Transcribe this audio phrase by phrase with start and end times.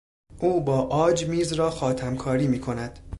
[0.39, 2.99] او با عاج میز را خاتمکاری میکند.